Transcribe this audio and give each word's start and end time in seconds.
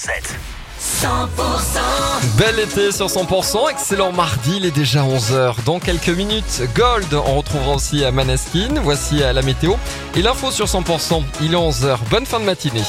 7. 0.00 0.34
100% 0.80 1.06
Bel 2.38 2.58
été 2.58 2.90
sur 2.90 3.08
100%, 3.08 3.70
excellent 3.70 4.12
mardi, 4.12 4.56
il 4.56 4.64
est 4.64 4.70
déjà 4.70 5.02
11h. 5.02 5.62
Dans 5.66 5.78
quelques 5.78 6.08
minutes, 6.08 6.62
Gold, 6.74 7.12
on 7.12 7.36
retrouvera 7.36 7.74
aussi 7.74 8.02
à 8.02 8.10
Maneskin, 8.10 8.80
voici 8.82 9.22
à 9.22 9.34
la 9.34 9.42
météo. 9.42 9.74
Et 10.16 10.22
l'info 10.22 10.50
sur 10.50 10.64
100%, 10.64 11.22
il 11.42 11.52
est 11.52 11.56
11h, 11.56 11.98
bonne 12.10 12.24
fin 12.24 12.40
de 12.40 12.46
matinée. 12.46 12.80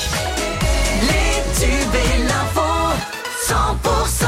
Les 1.02 1.60
tubes 1.60 1.96
et 1.96 2.24
l'info 2.24 2.62
100% 3.46 4.26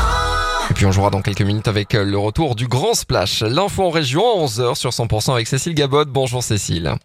Et 0.71 0.73
puis 0.73 0.85
on 0.85 0.91
jouera 0.91 1.09
dans 1.09 1.21
quelques 1.21 1.41
minutes 1.41 1.69
avec 1.69 1.93
le 1.93 2.17
retour 2.17 2.55
du 2.55 2.67
Grand 2.67 2.95
Splash. 2.95 3.43
L'info 3.43 3.83
en 3.83 3.91
région 3.91 4.23
à 4.23 4.45
11h 4.45 4.75
sur 4.75 4.89
100% 4.89 5.31
avec 5.31 5.47
Cécile 5.47 5.73
Gabot. 5.73 6.03
Bonjour 6.03 6.43
Cécile. 6.43 6.97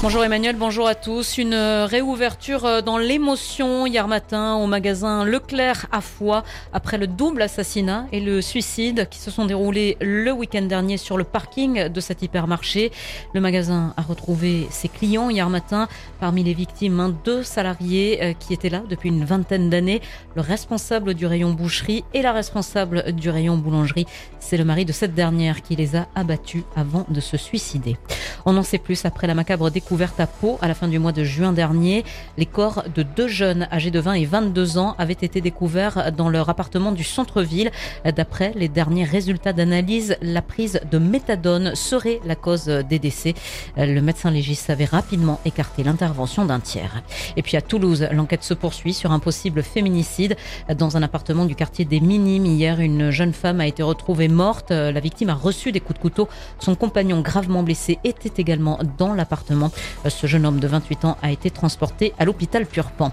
Bonjour 0.00 0.22
Emmanuel, 0.22 0.54
bonjour 0.54 0.86
à 0.86 0.94
tous. 0.94 1.38
Une 1.38 1.54
euh, 1.54 1.84
réouverture 1.84 2.64
euh, 2.64 2.82
dans 2.82 2.98
l'émotion 2.98 3.84
hier 3.84 4.06
matin 4.06 4.54
au 4.54 4.68
magasin 4.68 5.24
Leclerc 5.24 5.86
à 5.90 6.00
Foix 6.00 6.44
après 6.72 6.98
le 6.98 7.08
double 7.08 7.42
assassinat 7.42 8.06
et 8.12 8.20
le 8.20 8.40
suicide 8.40 9.08
qui 9.10 9.18
se 9.18 9.32
sont 9.32 9.44
déroulés 9.44 9.96
le 10.00 10.30
week-end 10.30 10.62
dernier 10.62 10.98
sur 10.98 11.18
le 11.18 11.24
parking 11.24 11.88
de 11.88 12.00
cet 12.00 12.22
hypermarché. 12.22 12.92
Le 13.34 13.40
magasin 13.40 13.92
a 13.96 14.02
retrouvé 14.02 14.68
ses 14.70 14.88
clients 14.88 15.30
hier 15.30 15.50
matin. 15.50 15.88
Parmi 16.20 16.44
les 16.44 16.54
victimes, 16.54 17.16
deux 17.24 17.42
salariés 17.42 18.22
euh, 18.22 18.32
qui 18.34 18.54
étaient 18.54 18.70
là 18.70 18.84
depuis 18.88 19.08
une 19.08 19.24
vingtaine 19.24 19.68
d'années. 19.68 20.00
Le 20.36 20.42
responsable 20.42 21.14
du 21.14 21.26
rayon 21.26 21.50
boucherie 21.50 22.04
et 22.14 22.22
la 22.22 22.30
responsable 22.30 23.10
du 23.14 23.30
rayon 23.30 23.56
boulangerie. 23.56 24.06
C'est 24.38 24.58
le 24.58 24.64
mari 24.64 24.84
de 24.84 24.92
cette 24.92 25.14
dernière 25.14 25.60
qui 25.60 25.74
les 25.74 25.96
a 25.96 26.06
abattus 26.14 26.62
avant 26.76 27.04
de 27.08 27.18
se 27.18 27.36
suicider. 27.36 27.96
On 28.46 28.56
en 28.56 28.62
sait 28.62 28.78
plus 28.78 29.04
après 29.04 29.26
la 29.26 29.34
macabre 29.34 29.70
découverte 29.70 30.18
à 30.20 30.26
Pau 30.26 30.58
à 30.60 30.68
la 30.68 30.74
fin 30.74 30.88
du 30.88 30.98
mois 30.98 31.12
de 31.12 31.24
juin 31.24 31.52
dernier. 31.52 32.04
Les 32.36 32.46
corps 32.46 32.84
de 32.94 33.02
deux 33.02 33.28
jeunes 33.28 33.68
âgés 33.72 33.90
de 33.90 34.00
20 34.00 34.14
et 34.14 34.24
22 34.24 34.78
ans 34.78 34.94
avaient 34.98 35.12
été 35.12 35.40
découverts 35.40 36.12
dans 36.12 36.28
leur 36.28 36.48
appartement 36.48 36.92
du 36.92 37.04
centre-ville. 37.04 37.70
D'après 38.04 38.52
les 38.54 38.68
derniers 38.68 39.04
résultats 39.04 39.52
d'analyse, 39.52 40.16
la 40.22 40.42
prise 40.42 40.80
de 40.90 40.98
méthadone 40.98 41.74
serait 41.74 42.20
la 42.24 42.36
cause 42.36 42.66
des 42.66 42.98
décès. 42.98 43.34
Le 43.76 44.00
médecin 44.00 44.30
légiste 44.30 44.70
avait 44.70 44.84
rapidement 44.84 45.40
écarté 45.44 45.82
l'intervention 45.82 46.44
d'un 46.44 46.60
tiers. 46.60 47.02
Et 47.36 47.42
puis 47.42 47.56
à 47.56 47.62
Toulouse, 47.62 48.08
l'enquête 48.12 48.44
se 48.44 48.54
poursuit 48.54 48.94
sur 48.94 49.12
un 49.12 49.18
possible 49.18 49.62
féminicide 49.62 50.36
dans 50.76 50.96
un 50.96 51.02
appartement 51.02 51.44
du 51.44 51.54
quartier 51.54 51.84
des 51.84 52.00
Minimes. 52.00 52.46
Hier, 52.46 52.80
une 52.80 53.10
jeune 53.10 53.32
femme 53.32 53.60
a 53.60 53.66
été 53.66 53.82
retrouvée 53.82 54.28
morte. 54.28 54.70
La 54.70 55.00
victime 55.00 55.30
a 55.30 55.34
reçu 55.34 55.72
des 55.72 55.80
coups 55.80 55.98
de 55.98 56.02
couteau. 56.02 56.28
Son 56.58 56.74
compagnon 56.74 57.20
gravement 57.20 57.62
blessé 57.62 57.98
également 58.36 58.78
dans 58.98 59.14
l'appartement. 59.14 59.70
Ce 60.08 60.26
jeune 60.26 60.46
homme 60.46 60.60
de 60.60 60.68
28 60.68 61.04
ans 61.04 61.16
a 61.22 61.30
été 61.30 61.50
transporté 61.50 62.12
à 62.18 62.24
l'hôpital 62.24 62.66
Purpan. 62.66 63.12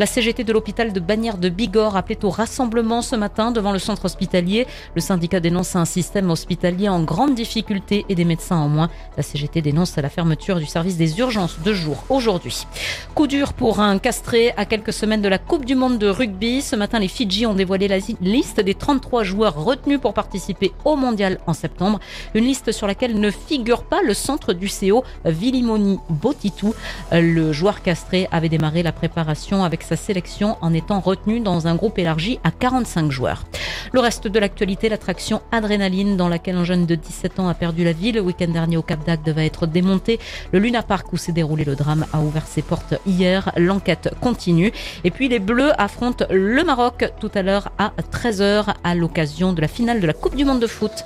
La 0.00 0.06
CGT 0.06 0.42
de 0.42 0.52
l'hôpital 0.52 0.92
de 0.92 0.98
Bagnères 0.98 1.38
de 1.38 1.48
Bigorre 1.48 1.96
appelait 1.96 2.24
au 2.24 2.30
rassemblement 2.30 3.00
ce 3.00 3.14
matin 3.14 3.52
devant 3.52 3.70
le 3.70 3.78
centre 3.78 4.06
hospitalier. 4.06 4.66
Le 4.96 5.00
syndicat 5.00 5.38
dénonce 5.38 5.76
un 5.76 5.84
système 5.84 6.30
hospitalier 6.30 6.88
en 6.88 7.04
grande 7.04 7.36
difficulté 7.36 8.04
et 8.08 8.16
des 8.16 8.24
médecins 8.24 8.56
en 8.56 8.68
moins. 8.68 8.90
La 9.16 9.22
CGT 9.22 9.62
dénonce 9.62 9.96
la 9.96 10.08
fermeture 10.08 10.58
du 10.58 10.66
service 10.66 10.96
des 10.96 11.20
urgences 11.20 11.60
de 11.60 11.72
jour 11.72 12.02
aujourd'hui. 12.08 12.66
Coup 13.14 13.28
dur 13.28 13.52
pour 13.52 13.78
un 13.78 13.98
castré 14.00 14.52
à 14.56 14.64
quelques 14.64 14.92
semaines 14.92 15.22
de 15.22 15.28
la 15.28 15.38
Coupe 15.38 15.64
du 15.64 15.76
Monde 15.76 15.98
de 15.98 16.08
rugby. 16.08 16.60
Ce 16.60 16.74
matin, 16.74 16.98
les 16.98 17.06
Fidji 17.06 17.46
ont 17.46 17.54
dévoilé 17.54 17.86
la 17.86 17.98
liste 18.20 18.58
des 18.58 18.74
33 18.74 19.22
joueurs 19.22 19.54
retenus 19.54 20.00
pour 20.00 20.12
participer 20.12 20.72
au 20.84 20.96
mondial 20.96 21.38
en 21.46 21.52
septembre. 21.52 22.00
Une 22.34 22.44
liste 22.44 22.72
sur 22.72 22.88
laquelle 22.88 23.20
ne 23.20 23.30
figure 23.30 23.84
pas 23.84 24.02
le 24.02 24.14
centre 24.14 24.54
du 24.54 24.68
CO 24.68 25.04
Vilimoni 25.24 26.00
Botitou. 26.08 26.74
Le 27.12 27.52
joueur 27.52 27.80
castré 27.82 28.26
avait 28.32 28.48
démarré 28.48 28.82
la 28.82 28.90
préparation 28.90 29.62
avec 29.62 29.83
sa 29.84 29.96
sélection 29.96 30.56
en 30.60 30.72
étant 30.72 31.00
retenu 31.00 31.40
dans 31.40 31.66
un 31.68 31.74
groupe 31.76 31.98
élargi 31.98 32.40
à 32.42 32.50
45 32.50 33.10
joueurs. 33.10 33.44
Le 33.92 34.00
reste 34.00 34.26
de 34.26 34.38
l'actualité, 34.38 34.88
l'attraction 34.88 35.42
Adrénaline 35.52 36.16
dans 36.16 36.28
laquelle 36.28 36.56
un 36.56 36.64
jeune 36.64 36.86
de 36.86 36.94
17 36.94 37.38
ans 37.38 37.48
a 37.48 37.54
perdu 37.54 37.84
la 37.84 37.92
vie 37.92 38.10
le 38.10 38.20
week-end 38.20 38.48
dernier 38.48 38.76
au 38.76 38.82
Cap 38.82 39.04
d'Agde 39.06 39.28
va 39.28 39.44
être 39.44 39.66
démonté. 39.66 40.18
Le 40.52 40.58
Luna 40.58 40.82
Park 40.82 41.12
où 41.12 41.16
s'est 41.16 41.32
déroulé 41.32 41.64
le 41.64 41.76
drame 41.76 42.06
a 42.12 42.20
ouvert 42.20 42.46
ses 42.46 42.62
portes 42.62 42.94
hier. 43.06 43.52
L'enquête 43.56 44.10
continue. 44.20 44.72
Et 45.04 45.10
puis 45.10 45.28
les 45.28 45.38
Bleus 45.38 45.72
affrontent 45.80 46.24
le 46.30 46.64
Maroc 46.64 47.04
tout 47.20 47.30
à 47.34 47.42
l'heure 47.42 47.70
à 47.78 47.92
13h 48.12 48.74
à 48.82 48.94
l'occasion 48.94 49.52
de 49.52 49.60
la 49.60 49.68
finale 49.68 50.00
de 50.00 50.06
la 50.06 50.12
Coupe 50.12 50.34
du 50.34 50.44
Monde 50.44 50.60
de 50.60 50.66
foot. 50.66 51.04